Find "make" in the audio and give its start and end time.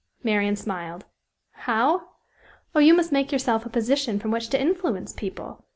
3.11-3.31